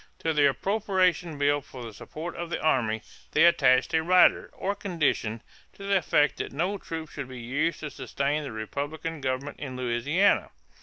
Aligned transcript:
To 0.17 0.33
the 0.33 0.49
appropriation 0.49 1.37
bill 1.37 1.61
for 1.61 1.83
the 1.83 1.93
support 1.93 2.35
of 2.35 2.49
the 2.49 2.59
army 2.59 3.03
they 3.33 3.43
attached 3.45 3.93
a 3.93 4.01
"rider," 4.01 4.49
or 4.51 4.73
condition, 4.73 5.41
to 5.73 5.83
the 5.83 5.97
effect 5.97 6.37
that 6.37 6.51
no 6.51 6.79
troops 6.79 7.13
should 7.13 7.27
be 7.27 7.39
used 7.39 7.81
to 7.81 7.91
sustain 7.91 8.41
the 8.41 8.51
Republican 8.51 9.21
government 9.21 9.59
in 9.59 9.75
Louisiana. 9.75 10.49